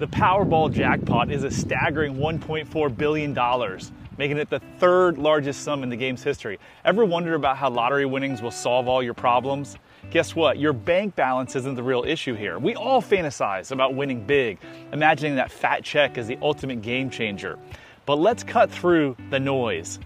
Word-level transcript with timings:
The 0.00 0.08
Powerball 0.08 0.72
jackpot 0.72 1.30
is 1.30 1.44
a 1.44 1.50
staggering 1.50 2.16
$1.4 2.16 2.96
billion, 2.96 3.78
making 4.16 4.38
it 4.38 4.48
the 4.48 4.60
third 4.78 5.18
largest 5.18 5.62
sum 5.62 5.82
in 5.82 5.90
the 5.90 5.96
game's 5.96 6.22
history. 6.22 6.58
Ever 6.86 7.04
wondered 7.04 7.34
about 7.34 7.58
how 7.58 7.68
lottery 7.68 8.06
winnings 8.06 8.40
will 8.40 8.50
solve 8.50 8.88
all 8.88 9.02
your 9.02 9.12
problems? 9.12 9.76
Guess 10.10 10.34
what? 10.34 10.58
Your 10.58 10.72
bank 10.72 11.16
balance 11.16 11.54
isn't 11.54 11.74
the 11.74 11.82
real 11.82 12.02
issue 12.04 12.34
here. 12.34 12.58
We 12.58 12.76
all 12.76 13.02
fantasize 13.02 13.72
about 13.72 13.94
winning 13.94 14.24
big, 14.24 14.58
imagining 14.90 15.36
that 15.36 15.52
fat 15.52 15.84
check 15.84 16.16
as 16.16 16.26
the 16.26 16.38
ultimate 16.40 16.80
game 16.80 17.10
changer. 17.10 17.58
But 18.06 18.20
let's 18.20 18.42
cut 18.42 18.70
through 18.70 19.18
the 19.28 19.38
noise. 19.38 19.98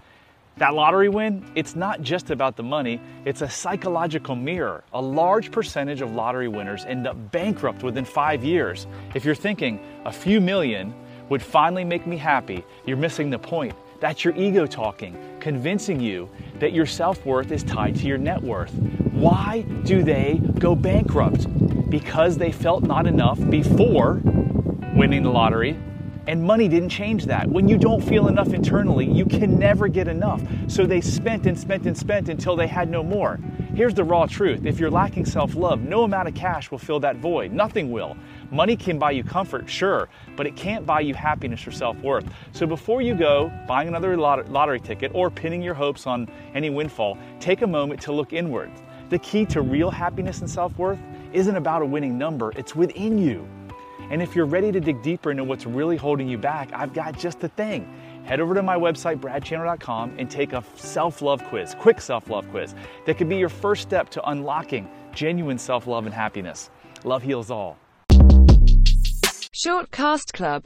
That 0.57 0.73
lottery 0.73 1.09
win, 1.09 1.45
it's 1.55 1.75
not 1.75 2.01
just 2.01 2.31
about 2.31 2.55
the 2.55 2.63
money, 2.63 3.01
it's 3.25 3.41
a 3.41 3.49
psychological 3.49 4.35
mirror. 4.35 4.85
A 4.93 5.01
large 5.01 5.51
percentage 5.51 5.99
of 5.99 6.13
lottery 6.13 6.47
winners 6.47 6.85
end 6.85 7.07
up 7.07 7.31
bankrupt 7.31 7.83
within 7.83 8.05
five 8.05 8.41
years. 8.41 8.87
If 9.13 9.25
you're 9.25 9.35
thinking 9.35 9.81
a 10.05 10.13
few 10.13 10.39
million 10.39 10.93
would 11.27 11.43
finally 11.43 11.83
make 11.83 12.07
me 12.07 12.15
happy, 12.15 12.63
you're 12.85 12.95
missing 12.95 13.29
the 13.29 13.39
point. 13.39 13.75
That's 13.99 14.23
your 14.23 14.33
ego 14.37 14.65
talking, 14.65 15.17
convincing 15.41 15.99
you 15.99 16.29
that 16.59 16.71
your 16.71 16.85
self 16.85 17.25
worth 17.25 17.51
is 17.51 17.63
tied 17.63 17.97
to 17.97 18.07
your 18.07 18.17
net 18.17 18.41
worth. 18.41 18.73
Why 19.11 19.63
do 19.83 20.03
they 20.03 20.39
go 20.57 20.73
bankrupt? 20.73 21.47
Because 21.89 22.37
they 22.37 22.53
felt 22.53 22.83
not 22.83 23.07
enough 23.07 23.39
before 23.49 24.21
winning 24.95 25.23
the 25.23 25.31
lottery 25.31 25.77
and 26.27 26.43
money 26.43 26.67
didn't 26.67 26.89
change 26.89 27.25
that. 27.25 27.47
When 27.47 27.67
you 27.67 27.77
don't 27.77 28.01
feel 28.01 28.27
enough 28.27 28.53
internally, 28.53 29.05
you 29.05 29.25
can 29.25 29.59
never 29.59 29.87
get 29.87 30.07
enough. 30.07 30.41
So 30.67 30.85
they 30.85 31.01
spent 31.01 31.45
and 31.45 31.57
spent 31.57 31.85
and 31.85 31.97
spent 31.97 32.29
until 32.29 32.55
they 32.55 32.67
had 32.67 32.89
no 32.89 33.03
more. 33.03 33.39
Here's 33.75 33.93
the 33.93 34.03
raw 34.03 34.25
truth 34.25 34.65
if 34.65 34.79
you're 34.79 34.89
lacking 34.89 35.25
self 35.25 35.55
love, 35.55 35.81
no 35.81 36.03
amount 36.03 36.27
of 36.27 36.35
cash 36.35 36.71
will 36.71 36.77
fill 36.77 36.99
that 37.01 37.17
void. 37.17 37.51
Nothing 37.51 37.91
will. 37.91 38.17
Money 38.51 38.75
can 38.75 38.97
buy 38.97 39.11
you 39.11 39.23
comfort, 39.23 39.69
sure, 39.69 40.07
but 40.35 40.47
it 40.47 40.55
can't 40.55 40.85
buy 40.85 41.01
you 41.01 41.13
happiness 41.13 41.65
or 41.67 41.71
self 41.71 41.97
worth. 41.97 42.25
So 42.53 42.65
before 42.65 43.01
you 43.01 43.15
go 43.15 43.51
buying 43.67 43.87
another 43.87 44.15
lottery 44.17 44.79
ticket 44.79 45.11
or 45.13 45.29
pinning 45.29 45.61
your 45.61 45.73
hopes 45.73 46.07
on 46.07 46.29
any 46.53 46.69
windfall, 46.69 47.17
take 47.39 47.61
a 47.61 47.67
moment 47.67 48.01
to 48.03 48.11
look 48.11 48.33
inward. 48.33 48.71
The 49.09 49.19
key 49.19 49.45
to 49.47 49.61
real 49.61 49.91
happiness 49.91 50.39
and 50.39 50.49
self 50.49 50.77
worth 50.77 50.99
isn't 51.33 51.55
about 51.55 51.81
a 51.81 51.85
winning 51.85 52.17
number, 52.17 52.51
it's 52.55 52.75
within 52.75 53.17
you. 53.17 53.47
And 54.09 54.21
if 54.21 54.35
you're 54.35 54.45
ready 54.45 54.71
to 54.71 54.79
dig 54.79 55.01
deeper 55.01 55.31
into 55.31 55.43
what's 55.43 55.65
really 55.65 55.97
holding 55.97 56.27
you 56.27 56.37
back, 56.37 56.71
I've 56.73 56.93
got 56.93 57.17
just 57.17 57.39
the 57.39 57.49
thing. 57.49 57.91
Head 58.25 58.39
over 58.39 58.53
to 58.55 58.63
my 58.63 58.75
website, 58.75 59.19
bradchandler.com, 59.19 60.15
and 60.17 60.29
take 60.29 60.53
a 60.53 60.63
self 60.75 61.21
love 61.21 61.43
quiz, 61.45 61.75
quick 61.79 62.01
self 62.01 62.29
love 62.29 62.49
quiz, 62.49 62.75
that 63.05 63.17
could 63.17 63.29
be 63.29 63.37
your 63.37 63.49
first 63.49 63.81
step 63.81 64.09
to 64.09 64.29
unlocking 64.29 64.89
genuine 65.13 65.57
self 65.57 65.87
love 65.87 66.05
and 66.05 66.13
happiness. 66.13 66.69
Love 67.03 67.23
heals 67.23 67.51
all. 67.51 67.77
Short 69.51 69.89
Cast 69.91 70.33
Club 70.33 70.63